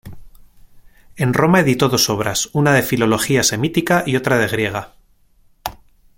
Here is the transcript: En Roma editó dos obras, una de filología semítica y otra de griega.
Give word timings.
En 1.15 1.31
Roma 1.35 1.59
editó 1.59 1.87
dos 1.87 2.09
obras, 2.09 2.49
una 2.53 2.73
de 2.73 2.81
filología 2.81 3.43
semítica 3.43 4.01
y 4.07 4.15
otra 4.15 4.39
de 4.39 4.47
griega. 4.47 4.95